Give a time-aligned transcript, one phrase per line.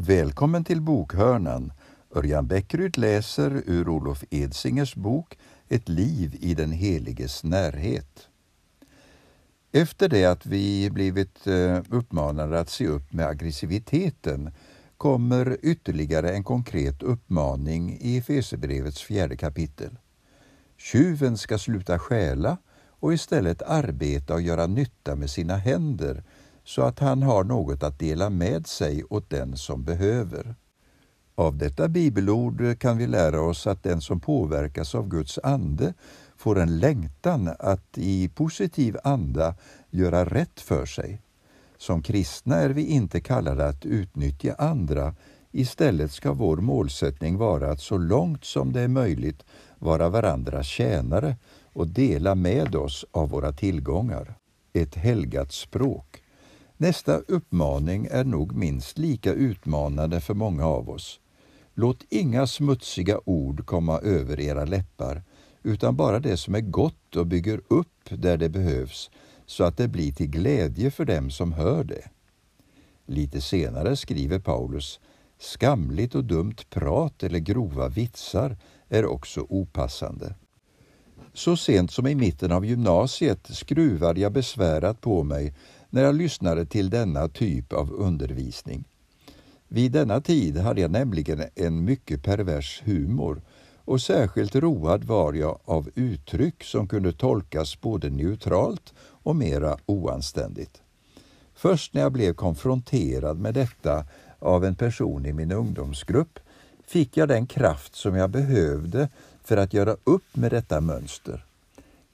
[0.00, 1.72] Välkommen till bokhörnan.
[2.14, 8.28] Örjan Bäckryd läser ur Olof Edsingers bok Ett liv i den heliges närhet.
[9.72, 14.50] Efter det att vi blivit eh, uppmanade att se upp med aggressiviteten
[14.96, 19.98] kommer ytterligare en konkret uppmaning i Efesierbrevets fjärde kapitel.
[20.76, 22.56] Tjuven ska sluta stjäla
[22.90, 26.24] och istället arbeta och göra nytta med sina händer
[26.68, 30.54] så att han har något att dela med sig åt den som behöver.
[31.34, 35.94] Av detta bibelord kan vi lära oss att den som påverkas av Guds ande
[36.36, 39.54] får en längtan att i positiv anda
[39.90, 41.22] göra rätt för sig.
[41.78, 45.14] Som kristna är vi inte kallade att utnyttja andra.
[45.52, 49.44] Istället ska vår målsättning vara att så långt som det är möjligt
[49.78, 54.34] vara varandras tjänare och dela med oss av våra tillgångar.
[54.72, 56.22] Ett helgat språk.
[56.80, 61.20] Nästa uppmaning är nog minst lika utmanande för många av oss.
[61.74, 65.22] Låt inga smutsiga ord komma över era läppar,
[65.62, 69.10] utan bara det som är gott och bygger upp där det behövs,
[69.46, 72.10] så att det blir till glädje för dem som hör det.
[73.06, 75.00] Lite senare skriver Paulus
[75.38, 78.56] Skamligt och dumt prat eller grova vitsar
[78.88, 80.34] är också opassande.
[81.32, 85.54] Så sent som i mitten av gymnasiet skruvade jag besvärat på mig
[85.90, 88.84] när jag lyssnade till denna typ av undervisning.
[89.68, 93.42] Vid denna tid hade jag nämligen en mycket pervers humor
[93.84, 100.82] och särskilt road var jag av uttryck som kunde tolkas både neutralt och mera oanständigt.
[101.54, 104.04] Först när jag blev konfronterad med detta
[104.38, 106.38] av en person i min ungdomsgrupp
[106.86, 109.08] fick jag den kraft som jag behövde
[109.44, 111.47] för att göra upp med detta mönster.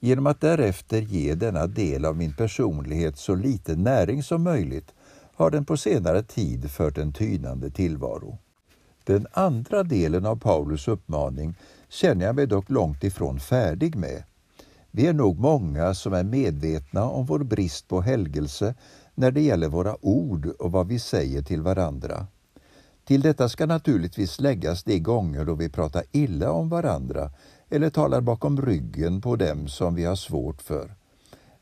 [0.05, 4.93] Genom att därefter ge denna del av min personlighet så lite näring som möjligt
[5.35, 8.37] har den på senare tid fört en tynande tillvaro.
[9.03, 11.55] Den andra delen av Paulus uppmaning
[11.89, 14.23] känner jag mig dock långt ifrån färdig med.
[14.91, 18.75] Vi är nog många som är medvetna om vår brist på helgelse
[19.15, 22.27] när det gäller våra ord och vad vi säger till varandra.
[23.05, 27.31] Till detta ska naturligtvis läggas de gånger då vi pratar illa om varandra
[27.69, 30.95] eller talar bakom ryggen på dem som vi har svårt för.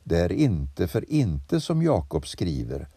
[0.04, 2.88] Det är inte för inte som Jakob skriver,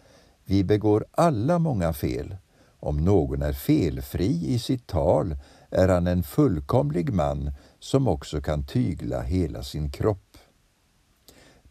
[0.44, 2.36] vi begår alla många fel.
[2.80, 5.36] Om någon är felfri i sitt tal
[5.70, 10.38] är han en fullkomlig man som också kan tygla hela sin kropp.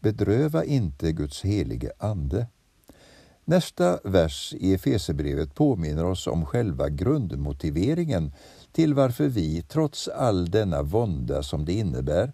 [0.00, 2.46] Bedröva inte Guds helige Ande.
[3.48, 8.32] Nästa vers i Efesebrevet påminner oss om själva grundmotiveringen
[8.72, 12.32] till varför vi, trots all denna vånda som det innebär,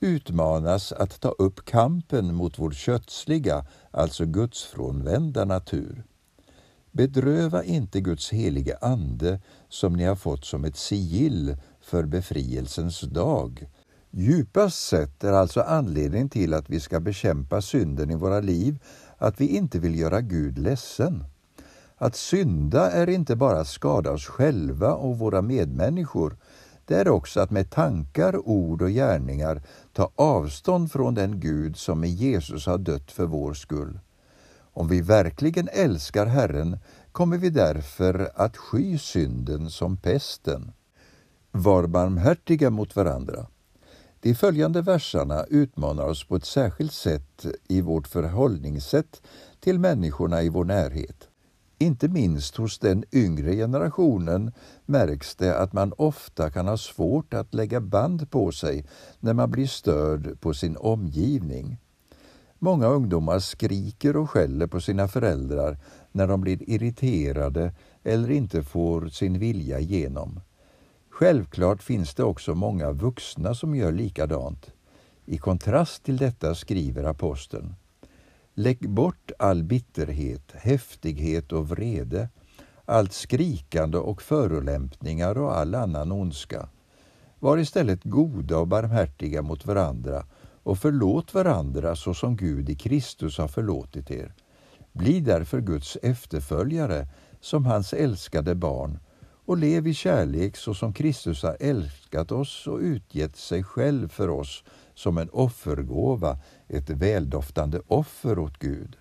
[0.00, 6.04] utmanas att ta upp kampen mot vår kötsliga, alltså gudsfrånvända natur.
[6.92, 13.68] Bedröva inte Guds helige Ande som ni har fått som ett sigill för befrielsens dag.
[14.10, 18.78] Djupast sett är alltså anledningen till att vi ska bekämpa synden i våra liv
[19.20, 21.24] att vi inte vill göra Gud ledsen.
[21.96, 26.36] Att synda är inte bara att skada oss själva och våra medmänniskor,
[26.84, 32.04] det är också att med tankar, ord och gärningar ta avstånd från den Gud som
[32.04, 33.98] i Jesus har dött för vår skull.
[34.72, 36.78] Om vi verkligen älskar Herren
[37.12, 40.72] kommer vi därför att sky synden som pesten.
[41.50, 43.46] Var barmhärtiga mot varandra.
[44.22, 49.22] De följande verserna utmanar oss på ett särskilt sätt i vårt förhållningssätt
[49.60, 51.28] till människorna i vår närhet.
[51.78, 54.52] Inte minst hos den yngre generationen
[54.86, 58.84] märks det att man ofta kan ha svårt att lägga band på sig
[59.20, 61.78] när man blir störd på sin omgivning.
[62.58, 65.78] Många ungdomar skriker och skäller på sina föräldrar
[66.12, 70.40] när de blir irriterade eller inte får sin vilja igenom.
[71.20, 74.72] Självklart finns det också många vuxna som gör likadant.
[75.26, 77.74] I kontrast till detta skriver aposteln
[78.54, 82.28] Lägg bort all bitterhet, häftighet och vrede,
[82.84, 86.68] allt skrikande och förolämpningar och all annan ondska.
[87.38, 90.26] Var istället goda och barmhärtiga mot varandra
[90.62, 94.34] och förlåt varandra så som Gud i Kristus har förlåtit er.
[94.92, 97.08] Bli därför Guds efterföljare
[97.40, 98.98] som hans älskade barn
[99.50, 104.28] och lev i kärlek så som Kristus har älskat oss och utgett sig själv för
[104.28, 104.64] oss
[104.94, 106.38] som en offergåva,
[106.68, 108.96] ett väldoftande offer åt Gud.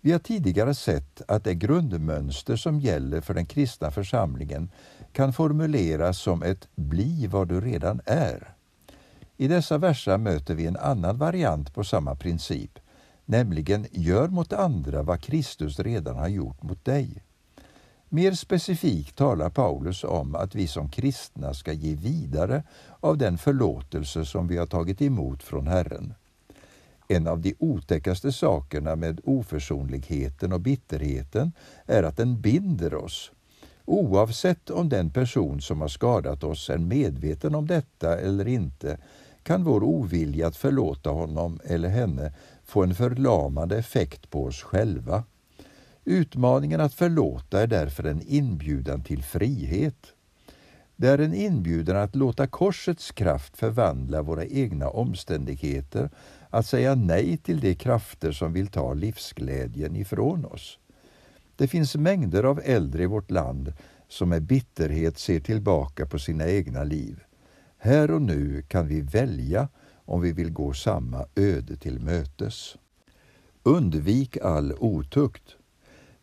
[0.00, 4.70] Vi har tidigare sett att det grundmönster som gäller för den kristna församlingen
[5.12, 8.54] kan formuleras som ett ”bli vad du redan är”.
[9.36, 12.78] I dessa verser möter vi en annan variant på samma princip,
[13.24, 17.25] nämligen ”gör mot andra vad Kristus redan har gjort mot dig”.
[18.08, 22.62] Mer specifikt talar Paulus om att vi som kristna ska ge vidare
[23.00, 26.14] av den förlåtelse som vi har tagit emot från Herren.
[27.08, 31.52] En av de otäckaste sakerna med oförsonligheten och bitterheten
[31.86, 33.30] är att den binder oss.
[33.84, 38.98] Oavsett om den person som har skadat oss är medveten om detta eller inte
[39.42, 42.32] kan vår ovilja att förlåta honom eller henne
[42.64, 45.24] få en förlamande effekt på oss själva.
[46.08, 50.06] Utmaningen att förlåta är därför en inbjudan till frihet.
[50.96, 56.10] Det är en inbjudan att låta korsets kraft förvandla våra egna omständigheter,
[56.50, 60.78] att säga nej till de krafter som vill ta livsglädjen ifrån oss.
[61.56, 63.72] Det finns mängder av äldre i vårt land
[64.08, 67.20] som med bitterhet ser tillbaka på sina egna liv.
[67.78, 69.68] Här och nu kan vi välja
[70.04, 72.76] om vi vill gå samma öde till mötes.
[73.62, 75.55] Undvik all otukt.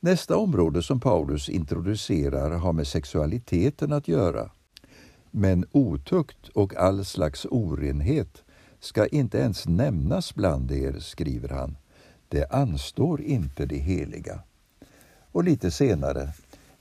[0.05, 4.51] Nästa område som Paulus introducerar har med sexualiteten att göra.
[5.31, 8.43] Men otukt och all slags orenhet
[8.79, 11.77] ska inte ens nämnas bland er, skriver han.
[12.27, 14.39] Det anstår inte det heliga.
[15.31, 16.33] Och lite senare,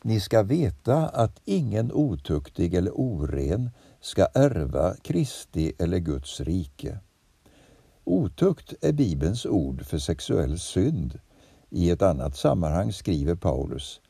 [0.02, 3.70] ni ska veta att ingen otuktig eller oren
[4.00, 6.98] ska ärva Kristi eller Guds rike.
[8.04, 11.18] Otukt är Bibelns ord för sexuell synd.
[11.74, 14.00] I ett annat sammanhang skriver Paulus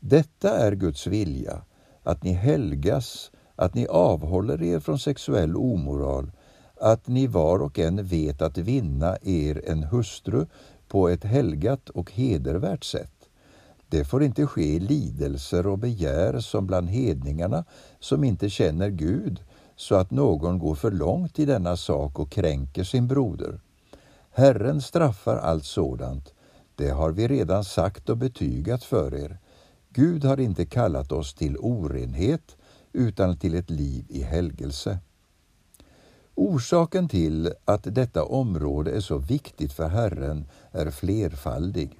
[0.00, 1.62] Detta är Guds vilja,
[2.02, 6.32] att ni helgas, att ni avhåller er från sexuell omoral,
[6.80, 10.46] att ni var och en vet att vinna er en hustru
[10.88, 13.28] på ett helgat och hedervärt sätt.
[13.88, 17.64] Det får inte ske i lidelser och begär som bland hedningarna
[18.00, 19.40] som inte känner Gud,
[19.76, 23.60] så att någon går för långt i denna sak och kränker sin broder.
[24.30, 26.32] Herren straffar allt sådant,
[26.76, 29.38] det har vi redan sagt och betygat för er.
[29.90, 32.56] Gud har inte kallat oss till orenhet,
[32.92, 34.98] utan till ett liv i helgelse.
[36.34, 41.98] Orsaken till att detta område är så viktigt för Herren är flerfaldig.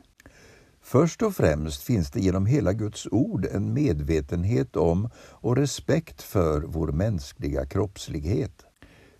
[0.80, 6.60] Först och främst finns det genom hela Guds ord en medvetenhet om och respekt för
[6.60, 8.65] vår mänskliga kroppslighet.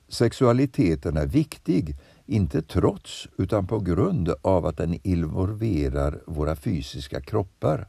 [0.09, 7.89] Sexualiteten är viktig, inte trots utan på grund av att den involverar våra fysiska kroppar.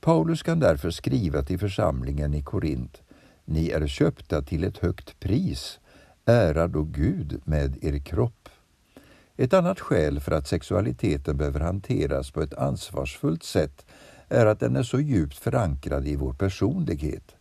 [0.00, 3.02] Paulus kan därför skriva till församlingen i Korint
[3.44, 5.78] Ni är köpta till ett högt pris,
[6.24, 8.48] ära då Gud med er kropp.
[9.36, 13.86] Ett annat skäl för att sexualiteten behöver hanteras på ett ansvarsfullt sätt
[14.28, 17.36] är att den är så djupt förankrad i vår personlighet.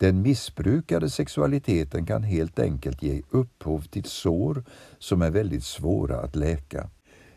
[0.00, 4.64] Den missbrukade sexualiteten kan helt enkelt ge upphov till sår
[4.98, 6.90] som är väldigt svåra att läka.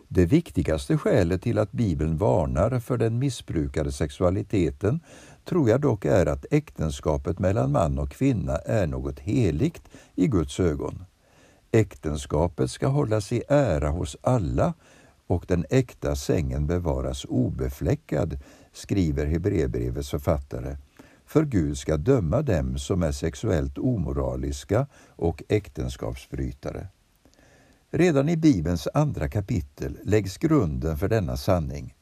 [0.07, 4.99] Det viktigaste skälet till att Bibeln varnar för den missbrukade sexualiteten
[5.45, 10.59] tror jag dock är att äktenskapet mellan man och kvinna är något heligt i Guds
[10.59, 11.05] ögon.
[11.71, 14.73] Äktenskapet ska hållas i ära hos alla
[15.27, 18.39] och den äkta sängen bevaras obefläckad,
[18.73, 20.77] skriver Hebreerbrevets författare.
[21.33, 26.87] För Gud ska döma dem som är sexuellt omoraliska och äktenskapsbrytare.
[27.91, 31.95] Redan i Bibelns andra kapitel läggs grunden för denna sanning.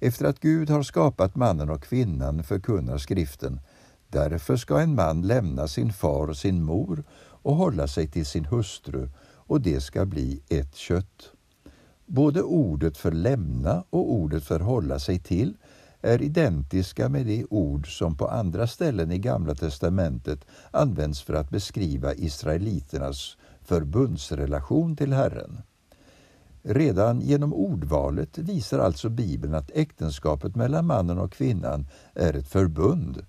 [0.00, 3.60] Efter att Gud har skapat mannen och kvinnan förkunnar skriften
[4.08, 8.44] Därför ska en man lämna sin far och sin mor och hålla sig till sin
[8.44, 11.32] hustru och det ska bli ett kött.
[12.06, 15.56] Både ordet för lämna och ordet för hålla sig till
[16.02, 21.50] är identiska med de ord som på andra ställen i Gamla testamentet används för att
[21.50, 25.62] beskriva israeliternas förbundsrelation till Herren.
[26.62, 33.26] Redan genom ordvalet visar alltså Bibeln att äktenskapet mellan mannen och kvinnan är ett förbund.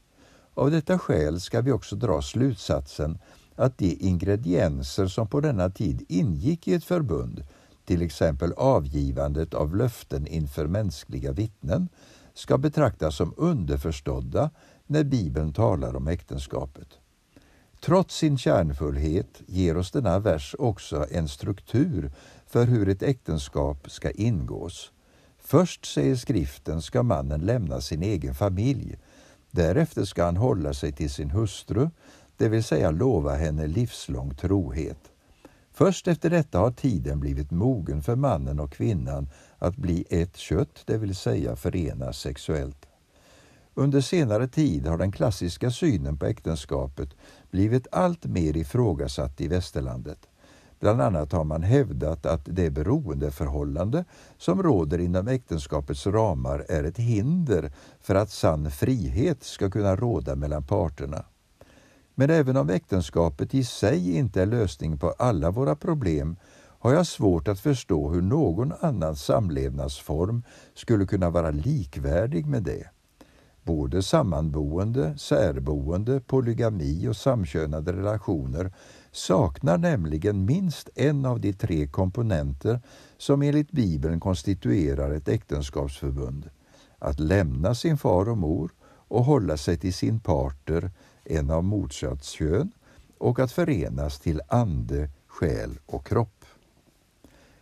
[0.53, 3.19] Av detta skäl ska vi också dra slutsatsen
[3.55, 7.43] att de ingredienser som på denna tid ingick i ett förbund,
[7.85, 11.89] till exempel avgivandet av löften inför mänskliga vittnen,
[12.33, 14.49] ska betraktas som underförstådda
[14.87, 16.87] när Bibeln talar om äktenskapet.
[17.81, 22.11] Trots sin kärnfullhet ger oss denna vers också en struktur
[22.47, 24.91] för hur ett äktenskap ska ingås.
[25.37, 28.97] Först, säger skriften, ska mannen lämna sin egen familj.
[29.51, 31.89] Därefter ska han hålla sig till sin hustru,
[32.37, 35.08] det vill säga lova henne livslång trohet.
[35.79, 40.83] Först efter detta har tiden blivit mogen för mannen och kvinnan att bli ett kött,
[40.85, 42.85] det vill säga förenas sexuellt.
[43.73, 47.09] Under senare tid har den klassiska synen på äktenskapet
[47.51, 50.19] blivit allt mer ifrågasatt i västerlandet.
[50.79, 54.05] Bland annat har man hävdat att det beroendeförhållande
[54.37, 60.35] som råder inom äktenskapets ramar är ett hinder för att sann frihet ska kunna råda
[60.35, 61.25] mellan parterna.
[62.19, 66.35] Men även om äktenskapet i sig inte är lösning på alla våra problem
[66.79, 72.89] har jag svårt att förstå hur någon annan samlevnadsform skulle kunna vara likvärdig med det.
[73.63, 78.73] Både sammanboende, särboende, polygami och samkönade relationer
[79.11, 82.81] saknar nämligen minst en av de tre komponenter
[83.17, 86.49] som enligt Bibeln konstituerar ett äktenskapsförbund.
[86.97, 88.71] Att lämna sin far och mor
[89.09, 90.91] och hålla sig till sin parter,
[91.29, 92.71] en av motsatt kön,
[93.17, 96.45] och att förenas till ande, själ och kropp.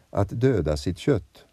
[0.09, 1.45] Att döda sitt kött.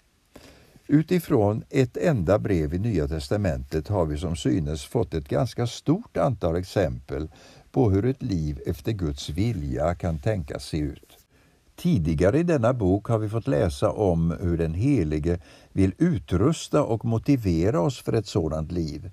[0.86, 6.16] Utifrån ett enda brev i Nya testamentet har vi som synes fått ett ganska stort
[6.16, 7.28] antal exempel
[7.70, 11.18] på hur ett liv efter Guds vilja kan tänkas se ut.
[11.76, 15.40] Tidigare i denna bok har vi fått läsa om hur den Helige
[15.72, 19.10] vill utrusta och motivera oss för ett sådant liv.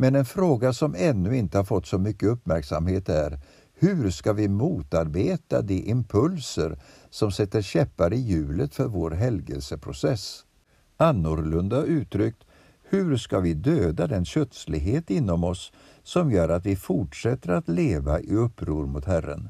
[0.00, 3.40] Men en fråga som ännu inte har fått så mycket uppmärksamhet är
[3.74, 6.78] hur ska vi motarbeta de impulser
[7.10, 10.44] som sätter käppar i hjulet för vår helgelseprocess?
[10.96, 12.44] Annorlunda uttryckt,
[12.82, 18.20] hur ska vi döda den kötslighet inom oss som gör att vi fortsätter att leva
[18.20, 19.48] i uppror mot Herren?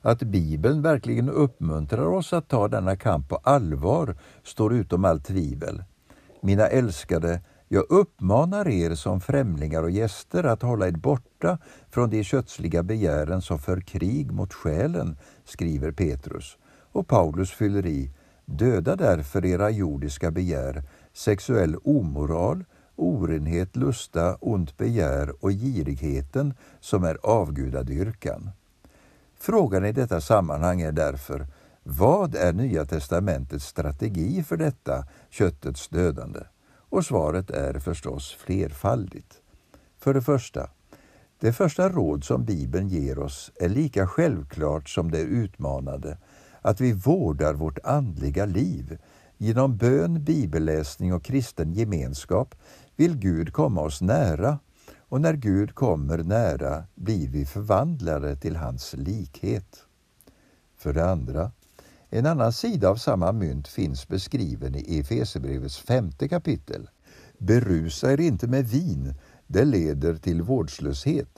[0.00, 5.84] Att Bibeln verkligen uppmuntrar oss att ta denna kamp på allvar står utom allt tvivel.
[6.40, 11.58] Mina älskade, jag uppmanar er som främlingar och gäster att hålla er borta
[11.90, 16.56] från de kötsliga begären som för krig mot själen, skriver Petrus.
[16.92, 18.10] Och Paulus fyller i,
[18.44, 20.82] döda därför era jordiska begär,
[21.12, 22.64] sexuell omoral,
[22.96, 28.50] orenhet, lusta, ont begär och girigheten som är avgudadyrkan.
[29.38, 31.46] Frågan i detta sammanhang är därför,
[31.82, 36.40] vad är Nya testamentets strategi för detta köttets dödande?
[36.88, 39.42] Och svaret är förstås flerfaldigt.
[39.98, 40.70] För det första,
[41.40, 46.18] det första råd som Bibeln ger oss är lika självklart som det utmanande,
[46.60, 48.98] att vi vårdar vårt andliga liv.
[49.38, 52.54] Genom bön, bibelläsning och kristen gemenskap
[52.96, 54.58] vill Gud komma oss nära
[55.08, 59.86] och när Gud kommer nära blir vi förvandlade till hans likhet.
[60.76, 61.52] För det andra,
[62.10, 66.88] en annan sida av samma mynt finns beskriven i Efesierbrevets femte kapitel.
[67.38, 69.14] Berusa er inte med vin,
[69.46, 71.28] det leder till vårdslöshet.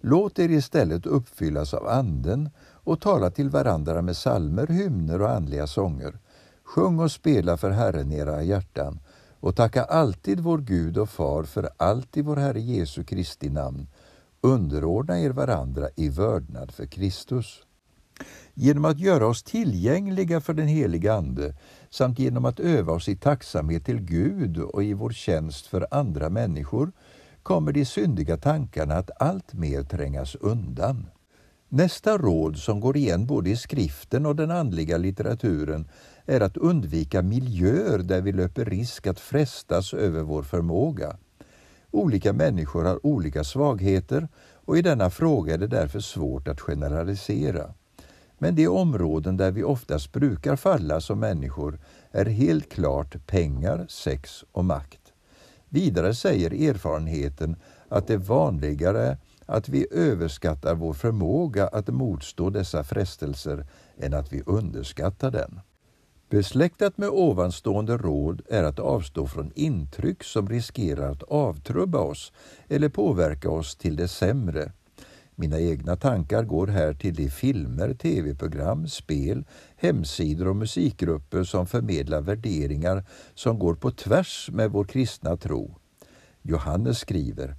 [0.00, 2.50] Låt er istället uppfyllas av Anden
[2.84, 6.18] och tala till varandra med salmer, hymner och andliga sånger.
[6.64, 9.00] Sjung och spela för Herren era hjärtan
[9.40, 13.86] och tacka alltid vår Gud och Far för allt i vår Herre Jesu Kristi namn.
[14.40, 17.62] Underordna er varandra i vördnad för Kristus.
[18.60, 21.54] Genom att göra oss tillgängliga för den heliga Ande
[21.90, 26.30] samt genom att öva oss i tacksamhet till Gud och i vår tjänst för andra
[26.30, 26.92] människor
[27.42, 31.06] kommer de syndiga tankarna att allt mer trängas undan.
[31.68, 35.88] Nästa råd som går igen både i skriften och den andliga litteraturen
[36.26, 41.16] är att undvika miljöer där vi löper risk att frestas över vår förmåga.
[41.90, 47.74] Olika människor har olika svagheter och i denna fråga är det därför svårt att generalisera.
[48.38, 51.78] Men de områden där vi oftast brukar falla som människor
[52.10, 55.00] är helt klart pengar, sex och makt.
[55.68, 57.56] Vidare säger erfarenheten
[57.88, 63.66] att det är vanligare att vi överskattar vår förmåga att motstå dessa frestelser
[63.98, 65.60] än att vi underskattar den.
[66.30, 72.32] Besläktat med ovanstående råd är att avstå från intryck som riskerar att avtrubba oss
[72.68, 74.72] eller påverka oss till det sämre.
[75.40, 79.44] Mina egna tankar går här till de filmer, tv-program, spel,
[79.76, 83.04] hemsidor och musikgrupper som förmedlar värderingar
[83.34, 85.74] som går på tvärs med vår kristna tro.
[86.42, 87.56] Johannes skriver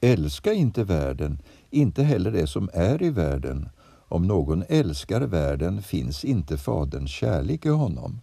[0.00, 1.38] Älska inte världen,
[1.70, 3.68] inte heller det som är i världen.
[4.08, 8.20] Om någon älskar världen finns inte Faderns kärlek i honom.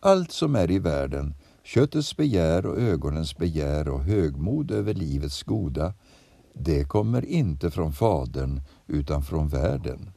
[0.00, 1.34] Allt som är i världen,
[1.64, 5.94] köttets begär och ögonens begär och högmod över livets goda,
[6.54, 10.10] det kommer inte från Fadern utan från världen.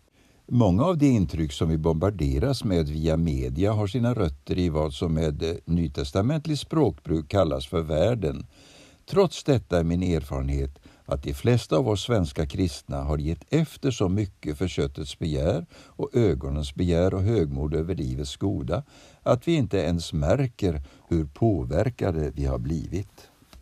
[0.48, 4.94] Många av de intryck som vi bombarderas med via media har sina rötter i vad
[4.94, 8.46] som med eh, nytestamentlig språkbruk kallas för världen.
[9.06, 13.92] Trots detta är min erfarenhet att de flesta av oss svenska kristna har gett efter
[13.92, 18.84] så mycket för köttets begär och ögonens begär och högmod över livets goda
[19.24, 23.30] att vi inte ens märker hur påverkade vi har blivit.